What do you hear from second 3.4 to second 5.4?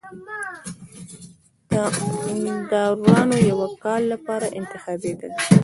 د یوه کال لپاره انتخابېدل.